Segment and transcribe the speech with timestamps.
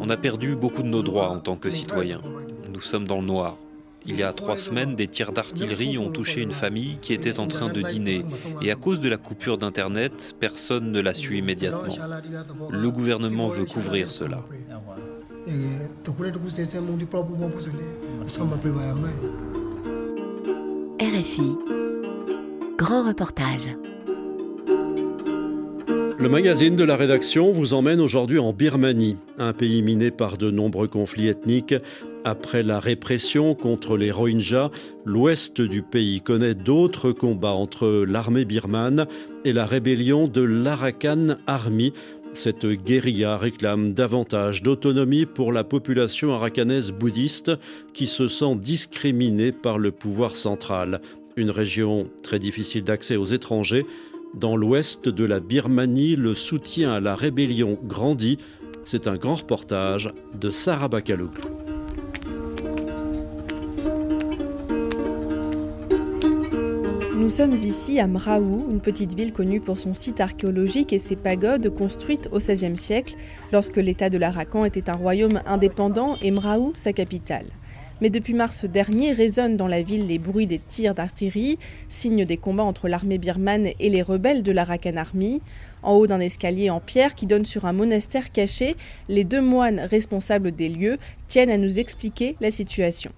[0.00, 2.20] On a perdu beaucoup de nos droits en tant que citoyens.
[2.72, 3.56] Nous sommes dans le noir.
[4.06, 7.46] Il y a trois semaines, des tirs d'artillerie ont touché une famille qui était en
[7.46, 8.24] train de dîner.
[8.62, 11.94] Et à cause de la coupure d'Internet, personne ne l'a su immédiatement.
[12.70, 14.42] Le gouvernement veut couvrir cela.
[21.00, 21.56] RFI,
[22.76, 23.68] grand reportage.
[26.20, 30.50] Le magazine de la rédaction vous emmène aujourd'hui en Birmanie, un pays miné par de
[30.50, 31.76] nombreux conflits ethniques.
[32.24, 34.72] Après la répression contre les Rohingyas,
[35.04, 39.06] l'ouest du pays connaît d'autres combats entre l'armée birmane
[39.44, 41.92] et la rébellion de l'Arakan Army.
[42.34, 47.52] Cette guérilla réclame davantage d'autonomie pour la population arakanaise bouddhiste
[47.94, 51.00] qui se sent discriminée par le pouvoir central.
[51.36, 53.86] Une région très difficile d'accès aux étrangers
[54.34, 58.38] dans l'ouest de la Birmanie, le soutien à la rébellion grandit.
[58.84, 61.30] C'est un grand reportage de Sarah Bakalou.
[67.16, 71.14] Nous sommes ici à Mraou, une petite ville connue pour son site archéologique et ses
[71.14, 73.16] pagodes construites au XVIe siècle,
[73.52, 77.44] lorsque l'État de l'Arakan était un royaume indépendant et Mraou sa capitale.
[78.00, 82.36] Mais depuis mars dernier résonnent dans la ville les bruits des tirs d'artillerie, signe des
[82.36, 85.42] combats entre l'armée birmane et les rebelles de l'Arakan Army.
[85.82, 88.76] En haut d'un escalier en pierre qui donne sur un monastère caché,
[89.08, 93.12] les deux moines responsables des lieux tiennent à nous expliquer la situation.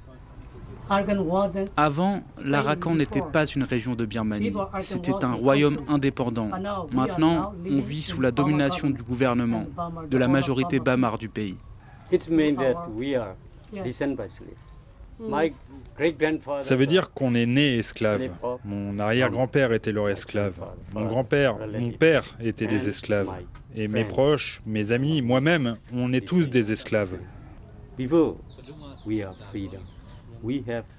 [1.77, 6.49] Avant, l'Arakan n'était pas une région de Birmanie, c'était un royaume indépendant.
[6.93, 9.67] Maintenant, on vit sous la domination du gouvernement,
[10.11, 11.57] de la majorité bamar du pays.
[16.61, 18.31] Ça veut dire qu'on est né esclave.
[18.65, 20.55] Mon arrière-grand-père était leur esclave.
[20.95, 23.29] Mon grand-père, mon père étaient des esclaves.
[23.75, 27.19] Et mes proches, mes amis, moi-même, on est tous des esclaves.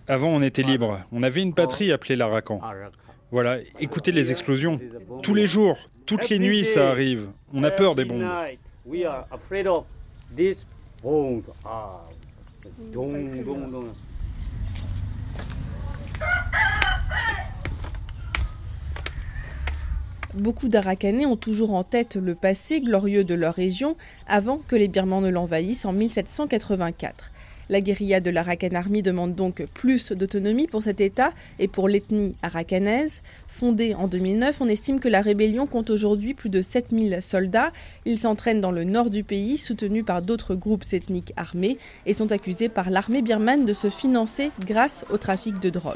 [0.08, 1.00] Avant, on était libre.
[1.12, 2.62] On avait une patrie appelée l'Arakan.
[3.32, 4.80] Voilà, écoutez les explosions.
[5.24, 7.30] Tous les jours, toutes les nuits, ça arrive.
[7.54, 8.28] On a peur des bombes.
[20.34, 24.88] Beaucoup d'Arakanais ont toujours en tête le passé glorieux de leur région avant que les
[24.88, 27.32] Birmans ne l'envahissent en 1784.
[27.72, 32.36] La guérilla de l'Arakan Army demande donc plus d'autonomie pour cet État et pour l'ethnie
[32.42, 33.22] arakanaise.
[33.48, 37.72] Fondée en 2009, on estime que la rébellion compte aujourd'hui plus de 7000 soldats.
[38.04, 42.34] Ils s'entraînent dans le nord du pays, soutenus par d'autres groupes ethniques armés, et sont
[42.34, 45.96] accusés par l'armée birmane de se financer grâce au trafic de drogue.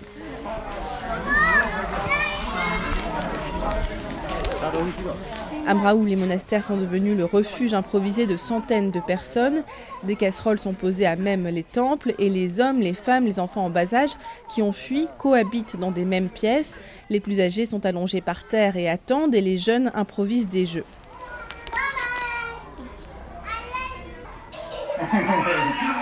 [5.68, 9.64] À Mraou, les monastères sont devenus le refuge improvisé de centaines de personnes.
[10.04, 13.66] Des casseroles sont posées à même les temples et les hommes, les femmes, les enfants
[13.66, 14.12] en bas âge
[14.48, 16.80] qui ont fui cohabitent dans des mêmes pièces.
[17.10, 20.86] Les plus âgés sont allongés par terre et attendent et les jeunes improvisent des jeux.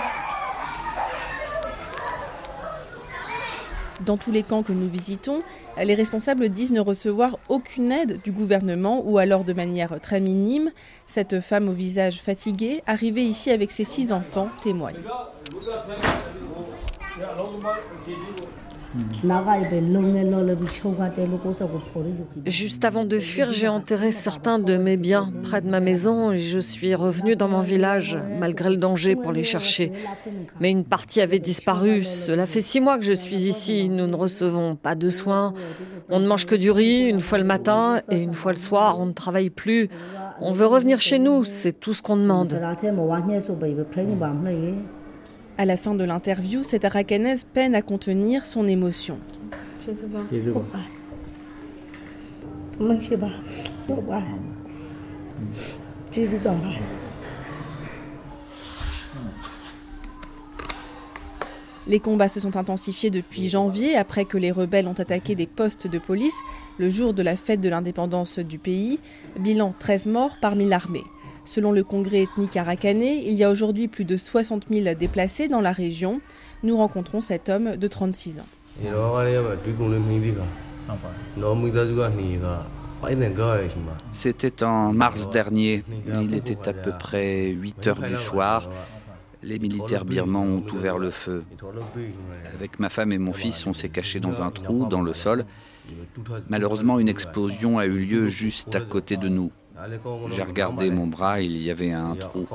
[4.04, 5.40] Dans tous les camps que nous visitons,
[5.82, 10.70] les responsables disent ne recevoir aucune aide du gouvernement ou alors de manière très minime.
[11.06, 14.96] Cette femme au visage fatigué, arrivée ici avec ses six enfants, témoigne.
[22.46, 26.38] Juste avant de fuir, j'ai enterré certains de mes biens près de ma maison et
[26.38, 29.92] je suis revenu dans mon village malgré le danger pour les chercher.
[30.60, 32.02] Mais une partie avait disparu.
[32.04, 33.88] Cela fait six mois que je suis ici.
[33.88, 35.54] Nous ne recevons pas de soins.
[36.08, 39.00] On ne mange que du riz une fois le matin et une fois le soir.
[39.00, 39.88] On ne travaille plus.
[40.40, 41.44] On veut revenir chez nous.
[41.44, 42.60] C'est tout ce qu'on demande.
[45.56, 49.18] À la fin de l'interview, cette aracanaise peine à contenir son émotion.
[61.86, 65.86] Les combats se sont intensifiés depuis janvier après que les rebelles ont attaqué des postes
[65.86, 66.34] de police
[66.78, 68.98] le jour de la fête de l'indépendance du pays.
[69.38, 71.04] Bilan 13 morts parmi l'armée.
[71.44, 75.60] Selon le congrès ethnique arakanais, il y a aujourd'hui plus de 60 000 déplacés dans
[75.60, 76.20] la région.
[76.62, 78.46] Nous rencontrons cet homme de 36 ans.
[84.12, 85.84] C'était en mars dernier.
[86.20, 88.70] Il était à peu près 8 heures du soir.
[89.42, 91.44] Les militaires birmans ont ouvert le feu.
[92.54, 95.44] Avec ma femme et mon fils, on s'est caché dans un trou dans le sol.
[96.48, 99.52] Malheureusement, une explosion a eu lieu juste à côté de nous.
[100.30, 102.46] J'ai regardé mon bras, il y avait un trou.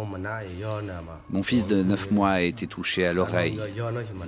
[1.29, 3.59] Mon fils de 9 mois a été touché à l'oreille.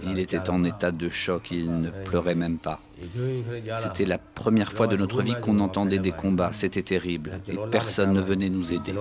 [0.05, 2.81] Il était en état de choc, il ne pleurait même pas.
[3.81, 8.11] C'était la première fois de notre vie qu'on entendait des combats, c'était terrible, et personne
[8.11, 8.93] ne venait nous aider.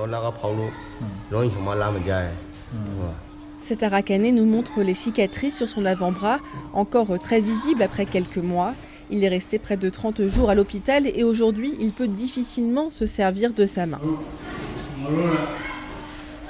[3.63, 6.39] Cet Arakané nous montre les cicatrices sur son avant-bras,
[6.73, 8.75] encore très visibles après quelques mois.
[9.11, 13.07] Il est resté près de 30 jours à l'hôpital et aujourd'hui, il peut difficilement se
[13.07, 14.01] servir de sa main.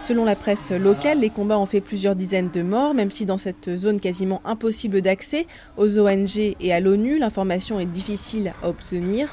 [0.07, 3.39] Selon la presse locale, les combats ont fait plusieurs dizaines de morts, même si dans
[3.39, 5.47] cette zone quasiment impossible d'accès
[5.77, 9.29] aux ONG et à l'ONU, l'information est difficile à obtenir.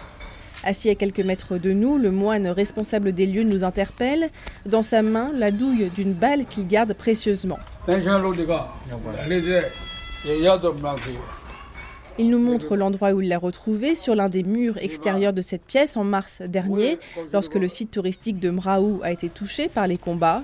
[0.63, 4.30] Assis à quelques mètres de nous, le moine responsable des lieux nous interpelle.
[4.65, 7.59] Dans sa main, la douille d'une balle qu'il garde précieusement.
[12.19, 15.63] Il nous montre l'endroit où il l'a retrouvé, sur l'un des murs extérieurs de cette
[15.63, 16.97] pièce en mars dernier,
[17.31, 20.43] lorsque le site touristique de Mraou a été touché par les combats.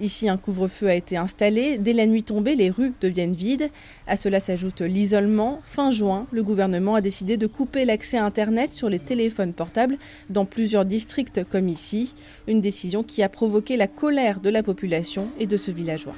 [0.00, 1.78] Ici, un couvre-feu a été installé.
[1.78, 3.70] Dès la nuit tombée, les rues deviennent vides.
[4.08, 5.60] À cela s'ajoute l'isolement.
[5.62, 9.98] Fin juin, le gouvernement a décidé de couper l'accès à Internet sur les téléphones portables
[10.28, 12.14] dans plusieurs districts comme ici.
[12.48, 16.16] Une décision qui a provoqué la colère de la population et de ce villageois.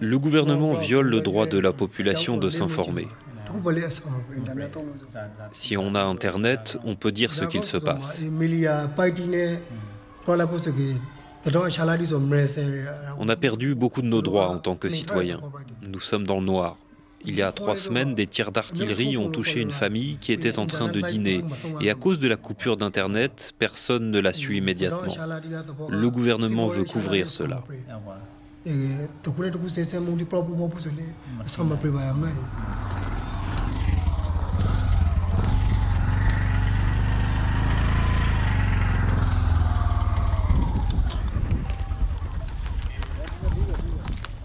[0.00, 3.08] Le gouvernement viole le droit de la population de s'informer.
[5.52, 8.20] Si on a Internet, on peut dire ce qu'il se passe.
[13.18, 15.40] On a perdu beaucoup de nos droits en tant que citoyens.
[15.86, 16.76] Nous sommes dans le noir.
[17.26, 20.66] Il y a trois semaines, des tirs d'artillerie ont touché une famille qui était en
[20.66, 21.42] train de dîner.
[21.80, 25.14] Et à cause de la coupure d'Internet, personne ne l'a su immédiatement.
[25.88, 27.64] Le gouvernement veut couvrir cela.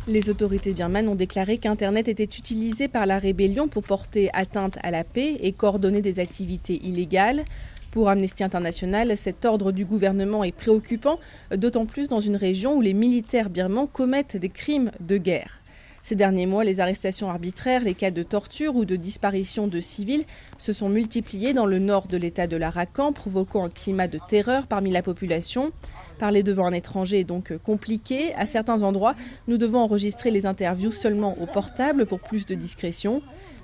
[0.05, 4.91] Les autorités birmanes ont déclaré qu'Internet était utilisé par la rébellion pour porter atteinte à
[4.91, 7.45] la paix et coordonner des activités illégales.
[7.91, 11.19] Pour Amnesty International, cet ordre du gouvernement est préoccupant,
[11.55, 15.59] d'autant plus dans une région où les militaires birmans commettent des crimes de guerre.
[16.03, 20.25] Ces derniers mois, les arrestations arbitraires, les cas de torture ou de disparition de civils
[20.57, 24.67] se sont multipliés dans le nord de l'État de l'Arakan, provoquant un climat de terreur
[24.67, 25.71] parmi la population.
[26.19, 28.33] Parler devant un étranger est donc compliqué.
[28.35, 29.15] À certains endroits,
[29.47, 33.21] nous devons enregistrer les interviews seulement au portable pour plus de discrétion.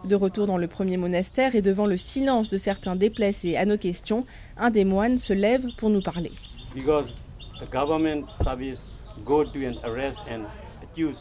[0.07, 3.77] De retour dans le premier monastère et devant le silence de certains déplacés à nos
[3.77, 4.25] questions,
[4.55, 6.31] un des moines se lève pour nous parler.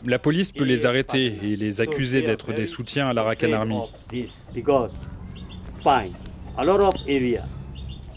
[0.06, 3.78] La police peut les arrêter et les accuser d'être des soutiens à l'Arakan Army.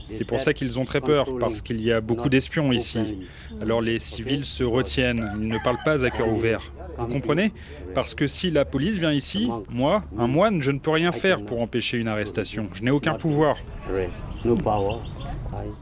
[0.09, 3.19] C'est pour ça qu'ils ont très peur, parce qu'il y a beaucoup d'espions ici.
[3.61, 6.71] Alors les civils se retiennent, ils ne parlent pas à cœur ouvert.
[6.97, 7.53] Vous comprenez
[7.93, 11.43] Parce que si la police vient ici, moi, un moine, je ne peux rien faire
[11.43, 12.67] pour empêcher une arrestation.
[12.73, 13.57] Je n'ai aucun pouvoir.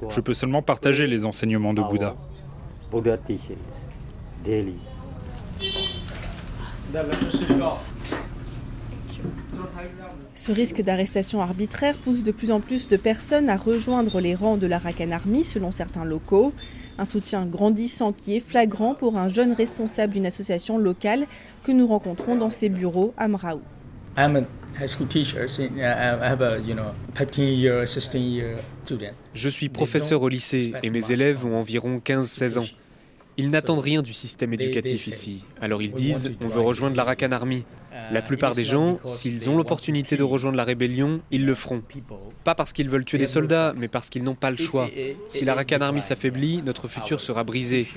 [0.09, 2.15] Je peux seulement partager les enseignements de Bouddha.
[10.45, 14.57] Ce risque d'arrestation arbitraire pousse de plus en plus de personnes à rejoindre les rangs
[14.57, 16.53] de l'Arakan Army, selon certains locaux.
[16.99, 21.25] Un soutien grandissant qui est flagrant pour un jeune responsable d'une association locale
[21.63, 23.61] que nous rencontrons dans ses bureaux à Mraou.
[29.33, 32.67] Je suis professeur au lycée et mes élèves ont environ 15-16 ans.
[33.37, 35.43] Ils n'attendent rien du système éducatif ici.
[35.59, 37.65] Alors ils disent on veut rejoindre l'Arakan Army.
[38.11, 41.81] La plupart des gens, s'ils ont l'opportunité de rejoindre la rébellion, ils le feront.
[42.43, 44.89] Pas parce qu'ils veulent tuer des soldats, mais parce qu'ils n'ont pas le choix.
[45.27, 47.87] Si l'Arakan Army s'affaiblit, notre futur sera brisé.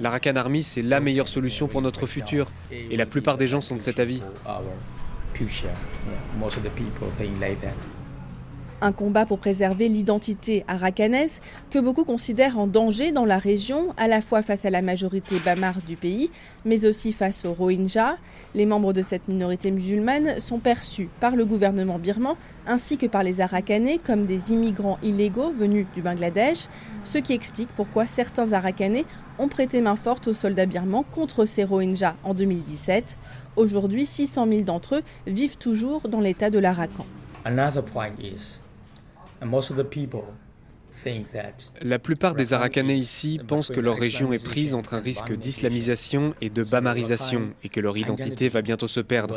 [0.00, 2.50] L'Arakan Army, c'est la meilleure solution pour notre futur.
[2.70, 4.22] Et la plupart des gens sont de cet avis.
[8.84, 14.08] Un combat pour préserver l'identité arakanaise que beaucoup considèrent en danger dans la région, à
[14.08, 16.30] la fois face à la majorité bamar du pays,
[16.66, 18.18] mais aussi face aux Rohingyas.
[18.54, 22.34] Les membres de cette minorité musulmane sont perçus par le gouvernement birman
[22.66, 26.68] ainsi que par les Arakanais comme des immigrants illégaux venus du Bangladesh,
[27.04, 29.06] ce qui explique pourquoi certains Arakanais
[29.38, 33.16] ont prêté main forte aux soldats birmans contre ces Rohingyas en 2017.
[33.56, 37.06] Aujourd'hui, 600 000 d'entre eux vivent toujours dans l'état de l'Arakan.
[41.82, 46.34] La plupart des Arakanais ici pensent que leur région est prise entre un risque d'islamisation
[46.40, 49.36] et de bamarisation et que leur identité va bientôt se perdre.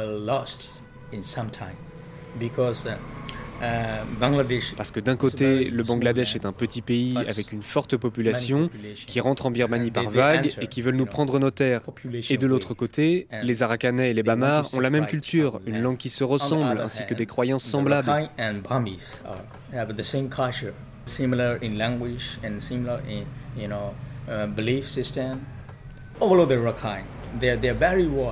[4.75, 8.69] Parce que d'un côté, le Bangladesh est un petit pays avec une forte population
[9.05, 11.81] qui rentre en Birmanie par vagues et qui veulent nous prendre nos terres.
[12.29, 15.97] Et de l'autre côté, les Arakanais et les Bamars ont la même culture, une langue
[15.97, 18.11] qui se ressemble ainsi que des croyances semblables.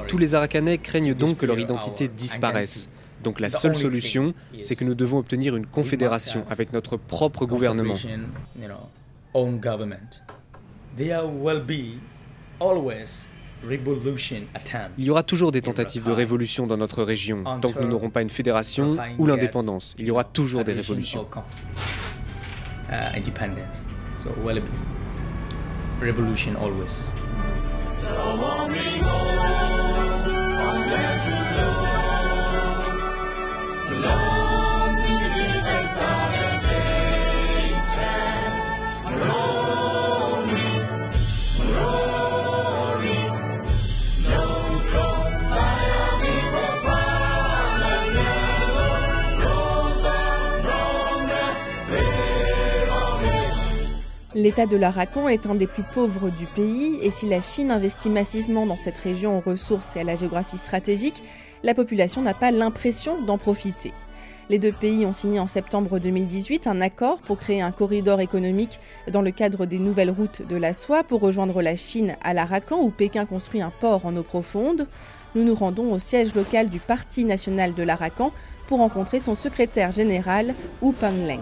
[0.07, 2.89] Tous les Arakanais craignent donc que leur identité disparaisse.
[3.25, 7.95] Donc la seule solution, c'est que nous devons obtenir une confédération avec notre propre gouvernement.
[14.97, 18.11] Il y aura toujours des tentatives de révolution dans notre région, tant que nous n'aurons
[18.11, 19.95] pas une fédération ou l'indépendance.
[19.97, 21.27] Il y aura toujours des révolutions.
[54.45, 58.11] L'État de l'Arakan est un des plus pauvres du pays et si la Chine investit
[58.11, 61.23] massivement dans cette région aux ressources et à la géographie stratégique,
[61.63, 63.91] la population n'a pas l'impression d'en profiter.
[64.51, 68.79] Les deux pays ont signé en septembre 2018 un accord pour créer un corridor économique
[69.11, 72.83] dans le cadre des nouvelles routes de la soie pour rejoindre la Chine à l'Arakan
[72.83, 74.85] où Pékin construit un port en eau profonde.
[75.33, 78.31] Nous nous rendons au siège local du Parti national de l'Arakan
[78.67, 81.41] pour rencontrer son secrétaire général, Wu Pangleng.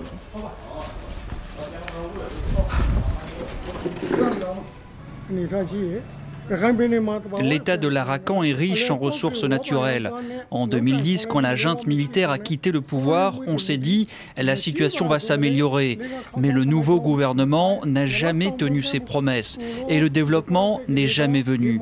[7.41, 10.11] L'État de l'Arakan est riche en ressources naturelles.
[10.51, 15.07] En 2010, quand la junte militaire a quitté le pouvoir, on s'est dit la situation
[15.07, 15.99] va s'améliorer.
[16.37, 19.57] Mais le nouveau gouvernement n'a jamais tenu ses promesses
[19.87, 21.79] et le développement n'est jamais venu.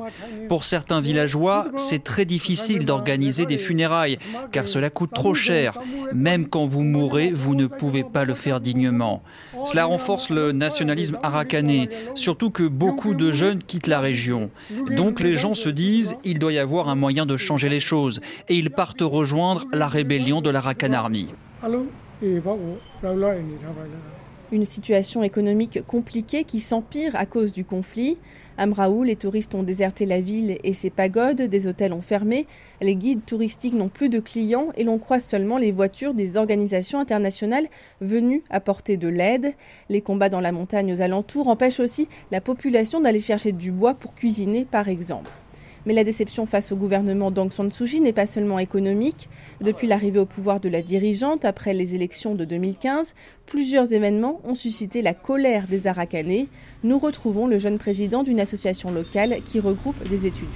[0.48, 4.18] Pour certains villageois, c'est très difficile d'organiser des funérailles
[4.52, 5.78] car cela coûte trop cher.
[6.12, 9.22] Même quand vous mourrez, vous ne pouvez pas le faire dignement.
[9.64, 14.50] Cela renforce le nationalisme arakanais, surtout que beaucoup de jeunes quittent la région.
[14.96, 18.20] Donc les gens se disent il doit y avoir un moyen de changer les choses
[18.48, 21.28] et ils partent rejoindre la rébellion de l'Arakan Army.
[24.52, 28.18] Une situation économique compliquée qui s'empire à cause du conflit.
[28.58, 32.46] À Mraou, les touristes ont déserté la ville et ses pagodes, des hôtels ont fermé,
[32.80, 36.98] les guides touristiques n'ont plus de clients et l'on croise seulement les voitures des organisations
[36.98, 37.68] internationales
[38.00, 39.54] venues apporter de l'aide.
[39.88, 43.94] Les combats dans la montagne aux alentours empêchent aussi la population d'aller chercher du bois
[43.94, 45.30] pour cuisiner par exemple.
[45.84, 49.28] Mais la déception face au gouvernement d'Aung San Suu Kyi n'est pas seulement économique.
[49.60, 53.14] Depuis l'arrivée au pouvoir de la dirigeante après les élections de 2015,
[53.46, 56.46] plusieurs événements ont suscité la colère des Arakanais.
[56.84, 60.48] Nous retrouvons le jeune président d'une association locale qui regroupe des étudiants.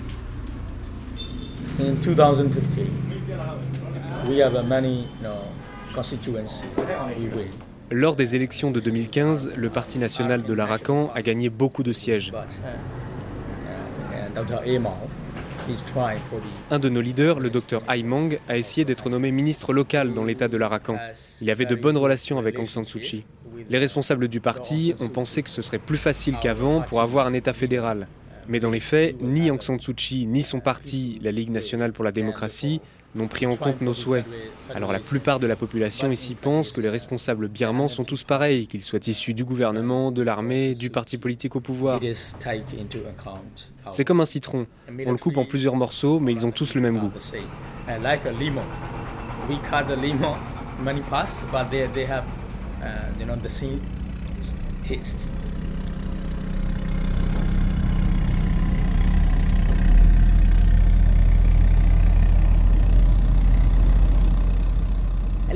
[7.90, 12.33] Lors des élections de 2015, le Parti national de l'Arakan a gagné beaucoup de sièges.
[16.70, 20.49] Un de nos leaders, le docteur Aimang, a essayé d'être nommé ministre local dans l'État
[20.49, 20.96] de l'Arakan.
[21.40, 23.25] Il avait de bonnes relations avec Aung San Suu Kyi.
[23.68, 27.32] Les responsables du parti ont pensé que ce serait plus facile qu'avant pour avoir un
[27.32, 28.06] État fédéral.
[28.49, 31.92] Mais dans les faits, ni Aung San Suu Kyi, ni son parti, la Ligue nationale
[31.92, 32.80] pour la démocratie,
[33.16, 34.25] n'ont pris en compte nos souhaits.
[34.75, 38.66] Alors la plupart de la population ici pense que les responsables birmans sont tous pareils,
[38.66, 42.00] qu'ils soient issus du gouvernement, de l'armée, du parti politique au pouvoir.
[43.90, 44.66] C'est comme un citron.
[45.06, 47.12] On le coupe en plusieurs morceaux, mais ils ont tous le même goût.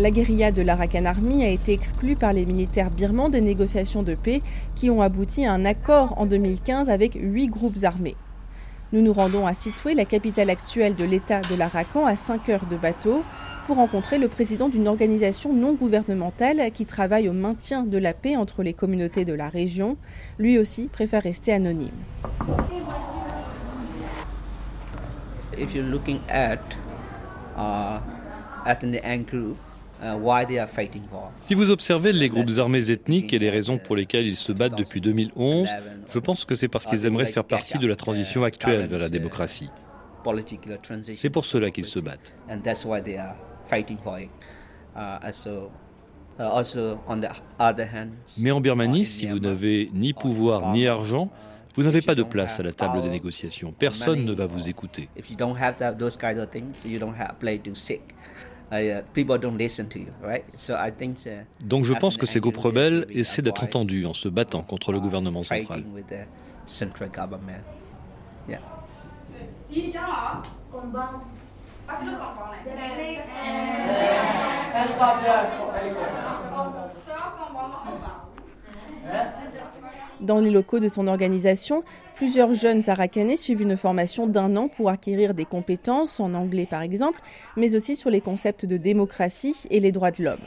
[0.00, 4.14] La guérilla de l'Arakan Army a été exclue par les militaires birmans des négociations de
[4.14, 4.40] paix
[4.75, 8.16] qui ont abouti à un accord en 2015 avec huit groupes armés.
[8.95, 12.64] Nous nous rendons à Sitwe, la capitale actuelle de l'État de l'Arakan, à 5 heures
[12.64, 13.23] de bateau,
[13.66, 18.37] pour rencontrer le président d'une organisation non gouvernementale qui travaille au maintien de la paix
[18.37, 19.99] entre les communautés de la région.
[20.38, 21.90] Lui aussi préfère rester anonyme.
[31.40, 34.76] Si vous observez les groupes armés ethniques et les raisons pour lesquelles ils se battent
[34.76, 35.69] depuis 2011,
[36.12, 39.09] je pense que c'est parce qu'ils aimeraient faire partie de la transition actuelle vers la
[39.09, 39.71] démocratie.
[41.14, 42.35] C'est pour cela qu'ils se battent.
[48.38, 51.30] Mais en Birmanie, si vous n'avez ni pouvoir ni argent,
[51.76, 53.73] vous n'avez pas de place à la table des négociations.
[53.73, 55.09] Personne ne va vous écouter.
[61.65, 65.00] Donc je pense que ces groupes rebelles essaient d'être entendus en se battant contre le
[65.00, 65.83] gouvernement central.
[80.21, 81.83] Dans les locaux de son organisation,
[82.21, 86.83] plusieurs jeunes Arakanais suivent une formation d'un an pour acquérir des compétences, en anglais par
[86.83, 87.19] exemple,
[87.57, 90.39] mais aussi sur les concepts de démocratie et les droits de l'homme.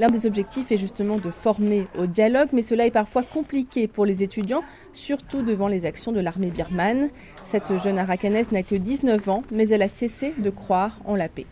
[0.00, 4.04] L'un des objectifs est justement de former au dialogue, mais cela est parfois compliqué pour
[4.04, 7.10] les étudiants, surtout devant les actions de l'armée birmane.
[7.44, 11.28] Cette jeune Arakanaise n'a que 19 ans, mais elle a cessé de croire en la
[11.28, 11.46] paix.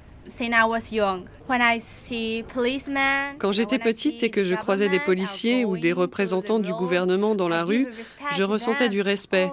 [3.38, 7.48] Quand j'étais petite et que je croisais des policiers ou des représentants du gouvernement dans
[7.48, 7.88] la rue,
[8.36, 9.50] je ressentais du respect.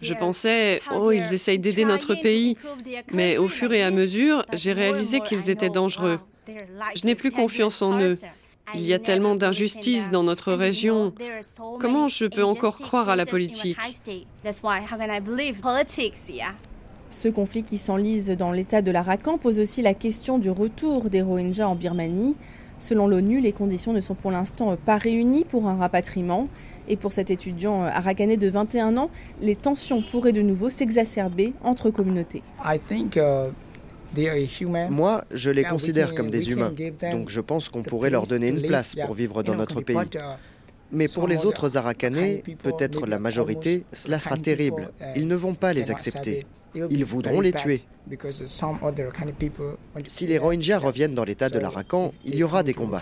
[0.00, 2.56] Je pensais, oh, ils essayent d'aider notre pays.
[3.12, 6.20] Mais au fur et à mesure, j'ai réalisé qu'ils étaient dangereux.
[6.46, 8.18] Je n'ai plus confiance en eux.
[8.74, 11.12] Il y a tellement d'injustices dans notre région.
[11.80, 13.78] Comment je peux encore croire à la politique?
[17.14, 21.22] Ce conflit qui s'enlise dans l'état de l'Arakan pose aussi la question du retour des
[21.22, 22.34] Rohingyas en Birmanie.
[22.78, 26.48] Selon l'ONU, les conditions ne sont pour l'instant pas réunies pour un rapatriement.
[26.86, 31.88] Et pour cet étudiant arakanais de 21 ans, les tensions pourraient de nouveau s'exacerber entre
[31.88, 32.42] communautés.
[32.62, 32.78] Uh,
[34.90, 36.74] Moi, je les considère comme des humains,
[37.10, 39.96] donc je pense qu'on pourrait leur donner une place pour vivre dans notre pays.
[39.96, 40.18] Uh,
[40.92, 44.90] Mais pour les autres Arakanais, peut-être la majorité, cela sera terrible.
[45.00, 46.44] Uh, Ils ne vont pas les accepter.
[46.74, 47.80] Ils voudront les tuer.
[50.06, 53.00] Si les Rohingyas reviennent dans l'état de l'Arakan, il y aura des combats.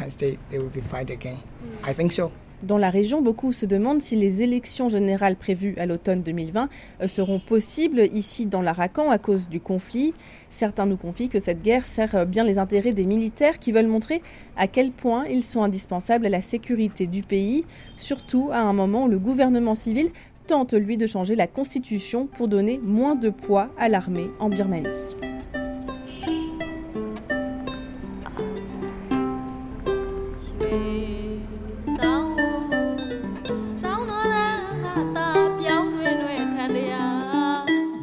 [2.62, 6.68] Dans la région, beaucoup se demandent si les élections générales prévues à l'automne 2020
[7.01, 10.14] euh, seront possibles ici dans l'Arakan à cause du conflit.
[10.49, 14.23] Certains nous confient que cette guerre sert bien les intérêts des militaires qui veulent montrer
[14.57, 17.64] à quel point ils sont indispensables à la sécurité du pays,
[17.96, 20.12] surtout à un moment où le gouvernement civil
[20.53, 24.87] tente lui de changer la constitution pour donner moins de poids à l'armée en Birmanie.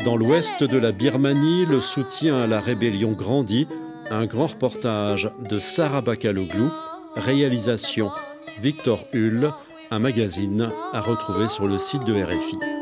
[0.04, 3.68] Dans l'ouest de la Birmanie, le soutien à la rébellion grandit.
[4.10, 6.70] Un grand reportage de Sarah Bakaloglu,
[7.16, 8.10] réalisation
[8.58, 9.54] Victor Hull,
[9.92, 12.79] un magazine à retrouver sur le site de RFI.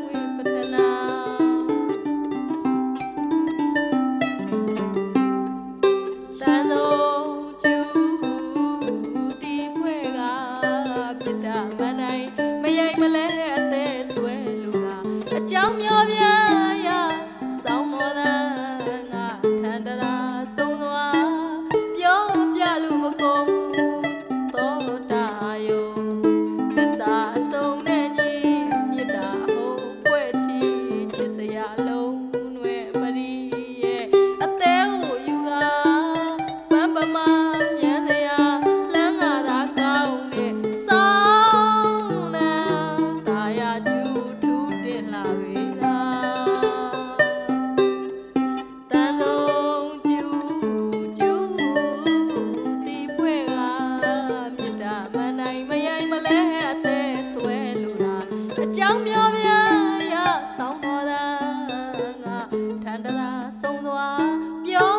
[63.16, 64.32] ရာဆုံးသွား
[64.64, 64.94] ပြော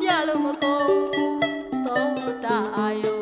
[0.00, 0.94] ပြလို့မကုန်
[1.84, 2.04] သော
[2.44, 3.19] တာအာယု